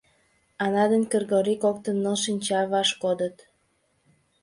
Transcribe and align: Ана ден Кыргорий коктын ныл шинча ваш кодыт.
Ана 0.63 0.83
ден 0.91 1.03
Кыргорий 1.11 1.59
коктын 1.63 1.97
ныл 2.03 2.15
шинча 2.23 2.61
ваш 2.73 2.89
кодыт. 3.01 3.35